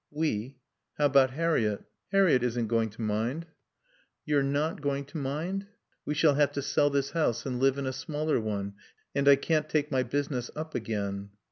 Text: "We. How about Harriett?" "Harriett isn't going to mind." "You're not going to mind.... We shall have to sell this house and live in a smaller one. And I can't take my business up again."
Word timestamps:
"We. 0.09 0.57
How 0.97 1.05
about 1.05 1.29
Harriett?" 1.29 1.83
"Harriett 2.11 2.41
isn't 2.41 2.65
going 2.65 2.89
to 2.89 3.03
mind." 3.03 3.45
"You're 4.25 4.41
not 4.41 4.81
going 4.81 5.05
to 5.05 5.17
mind.... 5.19 5.67
We 6.05 6.15
shall 6.15 6.33
have 6.33 6.51
to 6.53 6.63
sell 6.63 6.89
this 6.89 7.11
house 7.11 7.45
and 7.45 7.59
live 7.59 7.77
in 7.77 7.85
a 7.85 7.93
smaller 7.93 8.39
one. 8.39 8.73
And 9.13 9.27
I 9.27 9.35
can't 9.35 9.69
take 9.69 9.91
my 9.91 10.01
business 10.01 10.49
up 10.55 10.73
again." 10.73 11.29